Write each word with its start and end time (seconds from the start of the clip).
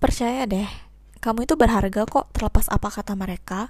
Percaya 0.00 0.48
deh, 0.48 0.64
kamu 1.20 1.44
itu 1.44 1.60
berharga 1.60 2.08
kok 2.08 2.32
terlepas 2.32 2.72
apa 2.72 2.88
kata 2.88 3.12
mereka. 3.12 3.68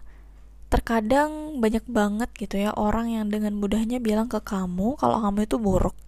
Terkadang 0.70 1.58
banyak 1.58 1.82
banget 1.90 2.30
gitu 2.38 2.54
ya 2.54 2.70
orang 2.78 3.10
yang 3.10 3.26
dengan 3.26 3.58
mudahnya 3.58 3.98
bilang 3.98 4.30
ke 4.30 4.38
kamu 4.38 4.94
kalau 4.94 5.18
kamu 5.18 5.50
itu 5.50 5.58
buruk. 5.58 5.98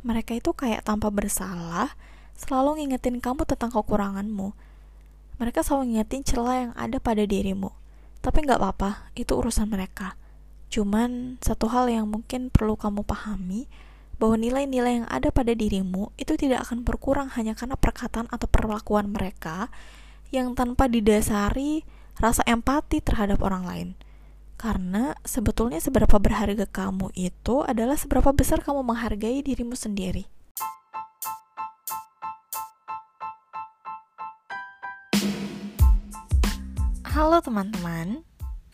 Mereka 0.00 0.40
itu 0.40 0.56
kayak 0.56 0.88
tanpa 0.88 1.12
bersalah, 1.12 1.92
selalu 2.32 2.80
ngingetin 2.80 3.20
kamu 3.20 3.44
tentang 3.44 3.68
kekuranganmu. 3.68 4.56
Mereka 5.36 5.60
selalu 5.60 5.92
ngingetin 5.92 6.24
celah 6.24 6.56
yang 6.56 6.72
ada 6.72 6.96
pada 6.96 7.28
dirimu. 7.28 7.68
Tapi 8.24 8.48
nggak 8.48 8.64
apa-apa, 8.64 9.12
itu 9.20 9.36
urusan 9.36 9.68
mereka. 9.68 10.16
Cuman 10.72 11.36
satu 11.44 11.68
hal 11.68 11.92
yang 11.92 12.08
mungkin 12.08 12.48
perlu 12.48 12.80
kamu 12.80 13.04
pahami, 13.04 13.68
bahwa 14.18 14.34
nilai-nilai 14.34 15.02
yang 15.02 15.08
ada 15.08 15.30
pada 15.30 15.54
dirimu 15.54 16.10
itu 16.18 16.34
tidak 16.34 16.66
akan 16.66 16.82
berkurang 16.82 17.30
hanya 17.38 17.54
karena 17.54 17.78
perkataan 17.78 18.26
atau 18.34 18.50
perlakuan 18.50 19.14
mereka 19.14 19.70
yang 20.34 20.58
tanpa 20.58 20.90
didasari 20.90 21.86
rasa 22.18 22.42
empati 22.44 22.98
terhadap 22.98 23.38
orang 23.46 23.64
lain. 23.64 23.88
Karena 24.58 25.14
sebetulnya 25.22 25.78
seberapa 25.78 26.18
berharga 26.18 26.66
kamu 26.66 27.14
itu 27.14 27.62
adalah 27.62 27.94
seberapa 27.94 28.34
besar 28.34 28.58
kamu 28.58 28.82
menghargai 28.82 29.38
dirimu 29.38 29.78
sendiri. 29.78 30.26
Halo 37.06 37.38
teman-teman, 37.38 38.26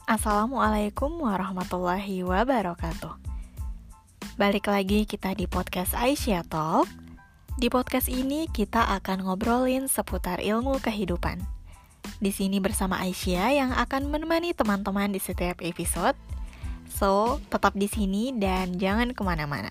Assalamualaikum 0.09 1.21
warahmatullahi 1.21 2.25
wabarakatuh. 2.25 3.34
Balik 4.35 4.67
lagi 4.67 5.07
kita 5.07 5.31
di 5.39 5.47
podcast 5.47 5.95
Aisyah 5.95 6.43
Talk. 6.51 6.91
Di 7.55 7.71
podcast 7.71 8.11
ini 8.11 8.51
kita 8.51 8.83
akan 8.99 9.31
ngobrolin 9.31 9.87
seputar 9.87 10.43
ilmu 10.43 10.83
kehidupan. 10.83 11.39
Di 12.19 12.35
sini 12.35 12.59
bersama 12.59 12.99
Aisyah 12.99 13.55
yang 13.55 13.71
akan 13.79 14.11
menemani 14.11 14.51
teman-teman 14.51 15.15
di 15.15 15.23
setiap 15.23 15.63
episode. 15.63 16.19
So, 16.91 17.39
tetap 17.47 17.79
di 17.79 17.87
sini 17.87 18.35
dan 18.35 18.75
jangan 18.75 19.15
ke 19.15 19.23
mana-mana. 19.23 19.71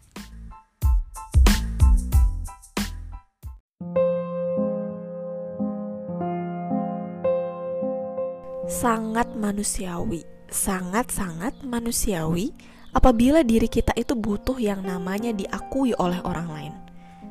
Sangat 8.72 9.28
manusiawi, 9.36 10.24
sangat-sangat 10.48 11.68
manusiawi 11.68 12.56
apabila 12.94 13.42
diri 13.42 13.66
kita 13.66 13.92
itu 13.98 14.14
butuh 14.14 14.56
yang 14.62 14.86
namanya 14.86 15.34
diakui 15.34 15.98
oleh 15.98 16.22
orang 16.24 16.48
lain. 16.48 16.74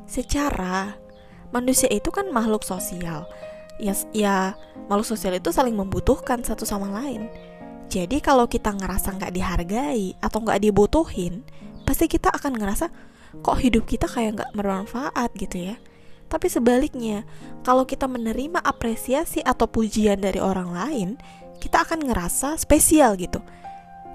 Secara 0.05 0.93
manusia 1.55 1.89
itu 1.89 2.11
kan 2.11 2.29
makhluk 2.35 2.67
sosial. 2.67 3.25
Ya 3.81 3.95
ya 4.13 4.59
makhluk 4.91 5.09
sosial 5.09 5.39
itu 5.39 5.55
saling 5.55 5.79
membutuhkan 5.79 6.43
satu 6.43 6.67
sama 6.67 6.91
lain. 6.91 7.31
Jadi 7.89 8.19
kalau 8.19 8.51
kita 8.51 8.75
ngerasa 8.75 9.15
nggak 9.17 9.33
dihargai 9.33 10.19
atau 10.19 10.39
nggak 10.43 10.61
dibutuhin 10.61 11.47
pasti 11.83 12.07
kita 12.07 12.31
akan 12.31 12.57
ngerasa 12.57 12.87
kok 13.43 13.59
hidup 13.59 13.85
kita 13.85 14.07
kayak 14.11 14.43
nggak 14.43 14.53
bermanfaat 14.59 15.31
gitu 15.39 15.73
ya. 15.73 15.77
Tapi 16.27 16.49
sebaliknya 16.49 17.29
kalau 17.61 17.85
kita 17.85 18.09
menerima 18.09 18.65
apresiasi 18.65 19.45
atau 19.45 19.69
pujian 19.69 20.19
dari 20.19 20.41
orang 20.41 20.73
lain 20.73 21.09
kita 21.63 21.87
akan 21.87 22.03
ngerasa 22.09 22.59
spesial 22.59 23.15
gitu 23.15 23.39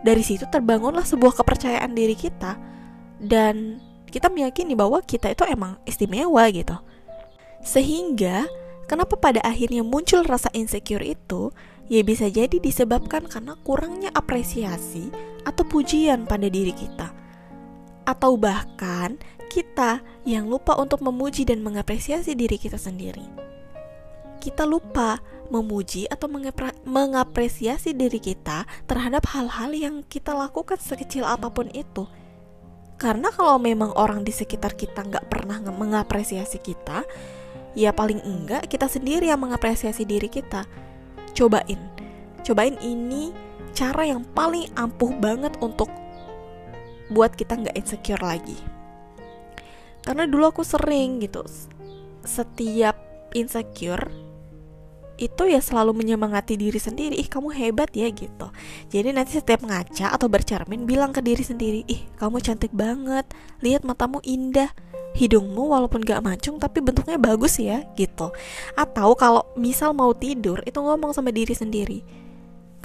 dari 0.05 0.21
situ 0.21 0.45
terbangunlah 0.49 1.05
sebuah 1.05 1.37
kepercayaan 1.37 1.93
diri 1.93 2.13
kita 2.13 2.57
dan 3.21 3.81
kita 4.07 4.29
meyakini 4.29 4.77
bahwa 4.77 5.01
kita 5.03 5.33
itu 5.33 5.43
emang 5.45 5.77
istimewa 5.85 6.45
gitu 6.53 6.77
sehingga 7.65 8.45
Kenapa 8.87 9.19
pada 9.19 9.43
akhirnya 9.43 9.83
muncul 9.83 10.23
rasa 10.23 10.47
insecure 10.55 11.03
itu? 11.03 11.51
Ya 11.91 12.07
bisa 12.07 12.31
jadi 12.31 12.55
disebabkan 12.55 13.27
karena 13.27 13.59
kurangnya 13.67 14.15
apresiasi 14.15 15.11
atau 15.43 15.67
pujian 15.67 16.23
pada 16.23 16.47
diri 16.47 16.71
kita. 16.71 17.11
Atau 18.07 18.39
bahkan 18.39 19.19
kita 19.51 19.99
yang 20.23 20.47
lupa 20.47 20.79
untuk 20.79 21.03
memuji 21.03 21.43
dan 21.43 21.59
mengapresiasi 21.59 22.31
diri 22.31 22.55
kita 22.55 22.79
sendiri. 22.79 23.46
Kita 24.37 24.63
lupa 24.63 25.19
memuji 25.47 26.05
atau 26.07 26.27
mengapresiasi 26.83 27.95
diri 27.95 28.19
kita 28.19 28.67
terhadap 28.85 29.25
hal-hal 29.31 29.71
yang 29.71 29.95
kita 30.05 30.35
lakukan 30.35 30.77
sekecil 30.77 31.23
apa 31.23 31.47
pun 31.47 31.71
itu. 31.71 32.05
Karena 32.97 33.29
kalau 33.29 33.61
memang 33.61 33.93
orang 33.93 34.25
di 34.25 34.33
sekitar 34.33 34.73
kita 34.73 35.05
nggak 35.05 35.29
pernah 35.29 35.61
mengapresiasi 35.61 36.57
kita, 36.57 37.05
ya 37.77 37.93
paling 37.93 38.19
enggak 38.25 38.65
kita 38.65 38.89
sendiri 38.89 39.29
yang 39.29 39.41
mengapresiasi 39.41 40.03
diri 40.03 40.27
kita. 40.27 40.65
Cobain. 41.37 41.77
Cobain 42.41 42.73
ini 42.81 43.29
cara 43.77 44.09
yang 44.09 44.25
paling 44.33 44.73
ampuh 44.73 45.13
banget 45.21 45.53
untuk 45.61 45.93
buat 47.13 47.37
kita 47.37 47.53
nggak 47.61 47.77
insecure 47.77 48.19
lagi. 48.19 48.57
Karena 50.01 50.25
dulu 50.25 50.49
aku 50.49 50.63
sering 50.65 51.21
gitu 51.21 51.45
setiap 52.25 53.06
insecure 53.35 54.27
itu 55.17 55.49
ya 55.49 55.57
selalu 55.57 55.97
menyemangati 55.97 56.55
diri 56.55 56.77
sendiri. 56.77 57.17
Ih 57.17 57.25
kamu 57.25 57.49
hebat 57.49 57.89
ya 57.97 58.05
gitu. 58.13 58.53
Jadi 58.93 59.09
nanti 59.17 59.33
setiap 59.33 59.65
ngaca 59.65 60.13
atau 60.13 60.29
bercermin 60.29 60.85
bilang 60.85 61.09
ke 61.09 61.25
diri 61.25 61.41
sendiri 61.41 61.81
ih 61.89 62.05
kamu 62.21 62.37
cantik 62.39 62.69
banget. 62.71 63.25
Lihat 63.65 63.81
matamu 63.83 64.21
indah. 64.21 64.69
Hidungmu 65.17 65.73
walaupun 65.73 66.05
gak 66.05 66.21
mancung 66.21 66.61
tapi 66.61 66.77
bentuknya 66.77 67.17
bagus 67.17 67.57
ya 67.57 67.81
gitu. 67.97 68.29
Atau 68.77 69.17
kalau 69.17 69.49
misal 69.57 69.89
mau 69.97 70.13
tidur 70.13 70.61
itu 70.61 70.77
ngomong 70.77 71.09
sama 71.09 71.33
diri 71.33 71.57
sendiri 71.57 72.05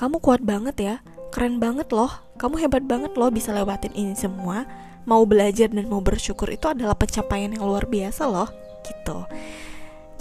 kamu 0.00 0.18
kuat 0.18 0.40
banget 0.40 0.76
ya. 0.80 0.94
Keren 1.28 1.60
banget 1.60 1.92
loh. 1.92 2.10
Kamu 2.40 2.56
hebat 2.58 2.84
banget 2.88 3.12
loh 3.14 3.28
bisa 3.28 3.52
lewatin 3.52 3.92
ini 3.92 4.16
semua. 4.16 4.64
Mau 5.04 5.28
belajar 5.28 5.68
dan 5.68 5.84
mau 5.86 6.00
bersyukur 6.00 6.48
itu 6.48 6.64
adalah 6.72 6.96
pencapaian 6.96 7.52
yang 7.52 7.68
luar 7.68 7.84
biasa 7.84 8.24
loh 8.30 8.48
gitu 8.82 9.26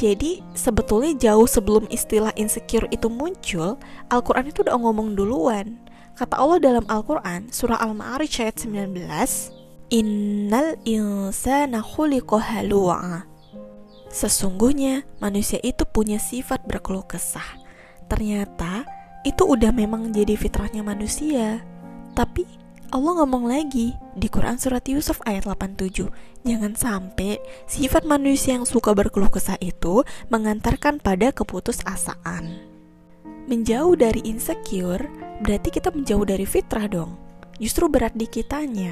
jadi 0.01 0.41
sebetulnya 0.57 1.13
jauh 1.13 1.45
sebelum 1.45 1.85
istilah 1.93 2.33
insecure 2.33 2.89
itu 2.89 3.05
muncul, 3.05 3.77
Al-Quran 4.09 4.49
itu 4.49 4.65
udah 4.65 4.73
ngomong 4.81 5.13
duluan. 5.13 5.77
Kata 6.17 6.41
Allah 6.41 6.57
dalam 6.57 6.85
Al-Quran, 6.89 7.53
surah 7.53 7.77
Al-Ma'arij 7.77 8.41
ayat 8.41 8.65
19, 8.65 8.97
Innal 9.93 10.81
insana 10.89 11.85
halu'a. 11.85 13.29
Sesungguhnya 14.09 15.05
manusia 15.21 15.61
itu 15.61 15.85
punya 15.85 16.17
sifat 16.17 16.65
berkeluh 16.65 17.05
kesah. 17.05 17.61
Ternyata 18.09 18.83
itu 19.21 19.45
udah 19.45 19.69
memang 19.69 20.09
jadi 20.09 20.33
fitrahnya 20.33 20.81
manusia. 20.81 21.61
Tapi 22.17 22.43
Allah 22.91 23.23
ngomong 23.23 23.47
lagi 23.47 23.95
di 24.19 24.27
Quran 24.27 24.59
surat 24.59 24.83
Yusuf 24.83 25.23
ayat 25.23 25.47
87 25.47 26.11
Jangan 26.43 26.73
sampai 26.75 27.39
sifat 27.63 28.03
manusia 28.03 28.59
yang 28.59 28.67
suka 28.67 28.91
berkeluh 28.91 29.31
kesah 29.31 29.55
itu 29.63 30.03
mengantarkan 30.27 30.99
pada 30.99 31.31
keputusasaan 31.31 32.51
Menjauh 33.47 33.95
dari 33.95 34.19
insecure 34.27 35.07
berarti 35.39 35.71
kita 35.71 35.95
menjauh 35.95 36.27
dari 36.27 36.43
fitrah 36.43 36.91
dong 36.91 37.15
Justru 37.63 37.87
berat 37.87 38.11
di 38.11 38.27
kitanya 38.27 38.91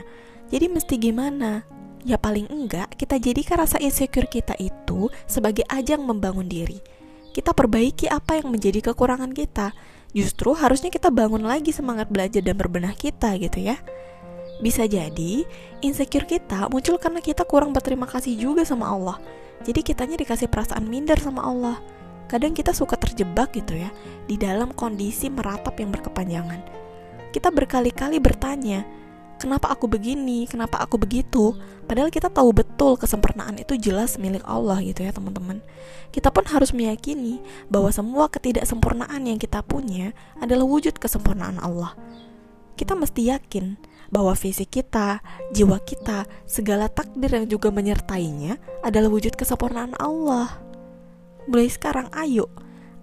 jadi 0.49 0.65
mesti 0.65 0.97
gimana? 0.97 1.61
Ya 2.01 2.17
paling 2.17 2.49
enggak 2.49 2.97
kita 2.97 3.21
jadikan 3.21 3.61
rasa 3.61 3.77
insecure 3.77 4.25
kita 4.25 4.57
itu 4.57 5.13
sebagai 5.29 5.61
ajang 5.69 6.01
membangun 6.01 6.49
diri. 6.49 6.81
Kita 7.29 7.53
perbaiki 7.53 8.09
apa 8.09 8.41
yang 8.41 8.49
menjadi 8.49 8.81
kekurangan 8.89 9.29
kita. 9.29 9.77
Justru 10.09 10.57
harusnya 10.57 10.89
kita 10.89 11.13
bangun 11.13 11.45
lagi 11.45 11.69
semangat 11.69 12.09
belajar 12.09 12.41
dan 12.41 12.57
berbenah 12.57 12.97
kita 12.97 13.37
gitu 13.37 13.61
ya. 13.61 13.77
Bisa 14.59 14.89
jadi 14.89 15.45
insecure 15.79 16.27
kita 16.27 16.67
muncul 16.67 16.99
karena 16.99 17.23
kita 17.23 17.47
kurang 17.47 17.71
berterima 17.71 18.09
kasih 18.09 18.35
juga 18.35 18.65
sama 18.65 18.89
Allah. 18.89 19.17
Jadi 19.63 19.85
kitanya 19.85 20.17
dikasih 20.19 20.49
perasaan 20.49 20.87
minder 20.89 21.15
sama 21.21 21.45
Allah. 21.45 21.77
Kadang 22.29 22.53
kita 22.53 22.75
suka 22.75 22.97
terjebak 22.97 23.53
gitu 23.55 23.77
ya 23.77 23.89
di 24.29 24.37
dalam 24.37 24.73
kondisi 24.75 25.31
meratap 25.31 25.77
yang 25.81 25.89
berkepanjangan. 25.89 26.61
Kita 27.29 27.53
berkali-kali 27.53 28.17
bertanya, 28.17 28.85
kenapa 29.39 29.71
aku 29.71 29.87
begini, 29.87 30.45
kenapa 30.45 30.83
aku 30.83 30.99
begitu. 30.99 31.55
Padahal 31.87 32.11
kita 32.13 32.29
tahu 32.29 32.53
betul 32.53 32.99
kesempurnaan 32.99 33.57
itu 33.57 33.79
jelas 33.79 34.19
milik 34.19 34.43
Allah 34.45 34.77
gitu 34.83 35.01
ya 35.01 35.15
teman-teman. 35.15 35.63
Kita 36.13 36.29
pun 36.29 36.45
harus 36.45 36.75
meyakini 36.75 37.41
bahwa 37.71 37.89
semua 37.89 38.27
ketidaksempurnaan 38.29 39.25
yang 39.25 39.39
kita 39.41 39.63
punya 39.65 40.13
adalah 40.37 40.67
wujud 40.67 40.99
kesempurnaan 40.99 41.57
Allah. 41.57 41.97
Kita 42.77 42.93
mesti 42.93 43.31
yakin 43.33 43.79
bahwa 44.13 44.35
fisik 44.37 44.69
kita, 44.69 45.23
jiwa 45.55 45.81
kita, 45.81 46.29
segala 46.45 46.91
takdir 46.91 47.31
yang 47.33 47.45
juga 47.49 47.73
menyertainya 47.73 48.59
adalah 48.85 49.09
wujud 49.09 49.33
kesempurnaan 49.33 49.97
Allah. 49.97 50.61
Mulai 51.49 51.69
sekarang 51.73 52.13
ayo, 52.13 52.49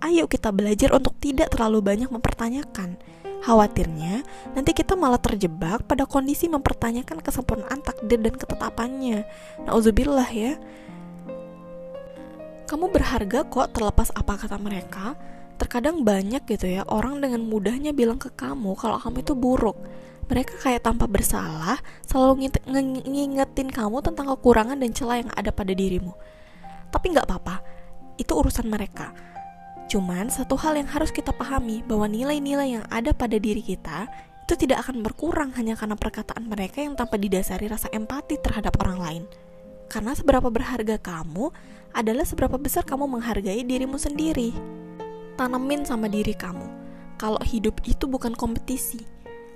ayo 0.02 0.30
kita 0.30 0.54
belajar 0.54 0.94
untuk 0.94 1.18
tidak 1.18 1.50
terlalu 1.54 1.82
banyak 1.82 2.10
mempertanyakan 2.10 2.98
Khawatirnya, 3.46 4.26
nanti 4.58 4.74
kita 4.74 4.98
malah 4.98 5.22
terjebak 5.22 5.86
pada 5.86 6.02
kondisi 6.02 6.50
mempertanyakan 6.50 7.22
kesempurnaan 7.22 7.78
takdir 7.78 8.18
dan 8.18 8.34
ketetapannya. 8.34 9.22
Nauzubillah 9.62 10.26
ya. 10.34 10.58
Kamu 12.66 12.90
berharga 12.90 13.46
kok 13.46 13.70
terlepas 13.70 14.10
apa 14.18 14.34
kata 14.34 14.58
mereka. 14.58 15.14
Terkadang 15.62 16.02
banyak 16.02 16.42
gitu 16.42 16.66
ya 16.66 16.82
orang 16.90 17.22
dengan 17.22 17.46
mudahnya 17.46 17.94
bilang 17.94 18.18
ke 18.18 18.34
kamu 18.34 18.74
kalau 18.74 18.98
kamu 18.98 19.22
itu 19.22 19.38
buruk. 19.38 19.78
Mereka 20.26 20.58
kayak 20.66 20.82
tanpa 20.82 21.06
bersalah 21.06 21.78
selalu 22.02 22.50
ngingetin 23.06 23.70
kamu 23.70 24.02
tentang 24.02 24.26
kekurangan 24.34 24.74
dan 24.74 24.90
celah 24.90 25.22
yang 25.22 25.30
ada 25.38 25.54
pada 25.54 25.70
dirimu. 25.70 26.18
Tapi 26.90 27.14
nggak 27.14 27.30
apa-apa, 27.30 27.62
itu 28.18 28.34
urusan 28.34 28.66
mereka. 28.66 29.14
Cuman 29.86 30.26
satu 30.26 30.58
hal 30.58 30.74
yang 30.74 30.90
harus 30.90 31.14
kita 31.14 31.30
pahami 31.30 31.86
bahwa 31.86 32.10
nilai-nilai 32.10 32.78
yang 32.80 32.84
ada 32.90 33.14
pada 33.14 33.38
diri 33.38 33.62
kita 33.62 34.10
itu 34.46 34.54
tidak 34.58 34.86
akan 34.86 35.02
berkurang 35.02 35.50
hanya 35.58 35.74
karena 35.74 35.98
perkataan 35.98 36.46
mereka 36.46 36.82
yang 36.82 36.94
tanpa 36.94 37.18
didasari 37.18 37.66
rasa 37.66 37.90
empati 37.90 38.38
terhadap 38.38 38.78
orang 38.82 38.98
lain. 38.98 39.22
Karena 39.86 40.14
seberapa 40.14 40.50
berharga 40.50 40.98
kamu 40.98 41.50
adalah 41.94 42.26
seberapa 42.26 42.58
besar 42.58 42.82
kamu 42.82 43.06
menghargai 43.06 43.62
dirimu 43.62 43.98
sendiri. 43.98 44.50
Tanemin 45.38 45.86
sama 45.86 46.10
diri 46.10 46.34
kamu. 46.34 46.66
Kalau 47.16 47.40
hidup 47.42 47.80
itu 47.86 48.10
bukan 48.10 48.34
kompetisi, 48.34 49.02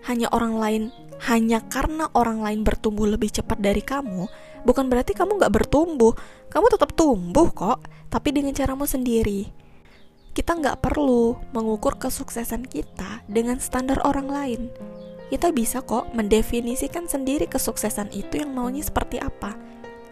hanya 0.09 0.33
orang 0.33 0.55
lain, 0.57 0.83
hanya 1.29 1.61
karena 1.69 2.09
orang 2.17 2.41
lain 2.41 2.65
bertumbuh 2.65 3.05
lebih 3.05 3.29
cepat 3.29 3.61
dari 3.61 3.85
kamu, 3.85 4.31
bukan 4.65 4.89
berarti 4.89 5.13
kamu 5.13 5.37
nggak 5.37 5.53
bertumbuh. 5.53 6.17
Kamu 6.49 6.67
tetap 6.73 6.97
tumbuh 6.97 7.53
kok, 7.53 7.85
tapi 8.09 8.33
dengan 8.33 8.57
caramu 8.57 8.89
sendiri. 8.89 9.47
Kita 10.31 10.55
nggak 10.55 10.81
perlu 10.81 11.35
mengukur 11.51 11.99
kesuksesan 11.99 12.67
kita 12.71 13.27
dengan 13.27 13.59
standar 13.59 13.99
orang 14.07 14.29
lain. 14.31 14.63
Kita 15.31 15.55
bisa 15.55 15.83
kok 15.83 16.11
mendefinisikan 16.15 17.07
sendiri 17.07 17.47
kesuksesan 17.47 18.11
itu 18.11 18.43
yang 18.43 18.51
maunya 18.51 18.83
seperti 18.83 19.23
apa 19.23 19.71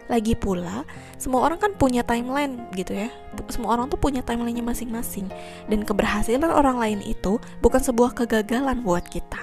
lagi 0.09 0.33
pula, 0.33 0.89
semua 1.21 1.45
orang 1.45 1.61
kan 1.61 1.71
punya 1.77 2.01
timeline 2.01 2.65
gitu 2.73 2.97
ya. 2.97 3.13
Semua 3.53 3.77
orang 3.77 3.93
tuh 3.93 4.01
punya 4.01 4.25
timelinenya 4.25 4.65
masing-masing. 4.65 5.29
Dan 5.69 5.85
keberhasilan 5.85 6.49
orang 6.49 6.81
lain 6.81 6.99
itu 7.05 7.37
bukan 7.61 7.77
sebuah 7.77 8.17
kegagalan 8.17 8.81
buat 8.81 9.05
kita. 9.05 9.37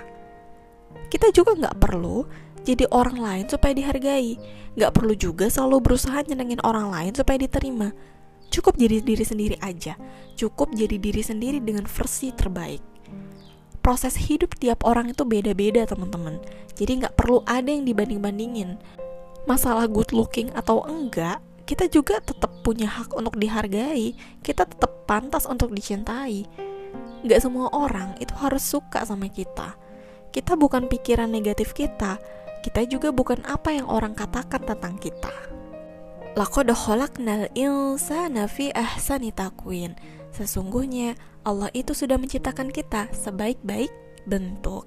Kita 1.06 1.30
juga 1.30 1.54
nggak 1.54 1.78
perlu 1.78 2.26
jadi 2.66 2.90
orang 2.90 3.14
lain 3.14 3.44
supaya 3.46 3.72
dihargai. 3.78 4.34
Nggak 4.74 4.90
perlu 4.92 5.14
juga 5.14 5.46
selalu 5.46 5.86
berusaha 5.86 6.26
nyenengin 6.26 6.58
orang 6.66 6.90
lain 6.90 7.14
supaya 7.14 7.38
diterima. 7.38 7.94
Cukup 8.52 8.78
jadi 8.78 9.02
diri 9.02 9.24
sendiri 9.24 9.56
aja. 9.60 9.98
Cukup 10.36 10.72
jadi 10.72 10.96
diri 10.96 11.22
sendiri 11.22 11.58
dengan 11.62 11.86
versi 11.88 12.30
terbaik 12.34 12.98
proses 13.86 14.18
hidup 14.18 14.58
tiap 14.58 14.82
orang 14.82 15.14
itu 15.14 15.22
beda-beda 15.22 15.86
teman-teman 15.86 16.42
jadi 16.74 17.06
nggak 17.06 17.14
perlu 17.14 17.46
ada 17.46 17.70
yang 17.70 17.86
dibanding-bandingin 17.86 18.74
masalah 19.46 19.86
good 19.86 20.10
looking 20.10 20.50
atau 20.52 20.82
enggak, 20.84 21.38
kita 21.64 21.86
juga 21.86 22.18
tetap 22.18 22.50
punya 22.66 22.90
hak 22.90 23.14
untuk 23.14 23.38
dihargai. 23.38 24.12
Kita 24.42 24.66
tetap 24.66 25.06
pantas 25.06 25.46
untuk 25.46 25.72
dicintai. 25.72 26.44
Gak 27.26 27.40
semua 27.42 27.70
orang 27.72 28.18
itu 28.18 28.34
harus 28.36 28.62
suka 28.62 29.06
sama 29.06 29.30
kita. 29.30 29.78
Kita 30.34 30.58
bukan 30.58 30.90
pikiran 30.90 31.30
negatif 31.30 31.72
kita. 31.72 32.18
Kita 32.60 32.82
juga 32.90 33.14
bukan 33.14 33.46
apa 33.46 33.70
yang 33.70 33.86
orang 33.86 34.12
katakan 34.18 34.66
tentang 34.66 34.98
kita. 34.98 35.55
Laqad 36.36 36.68
khalaqnal 36.68 37.48
insana 37.56 38.44
fi 38.44 38.68
ahsani 38.76 39.32
takwin. 39.32 39.96
Sesungguhnya 40.36 41.16
Allah 41.48 41.72
itu 41.72 41.96
sudah 41.96 42.20
menciptakan 42.20 42.68
kita 42.68 43.08
sebaik-baik 43.16 43.88
bentuk. 44.28 44.84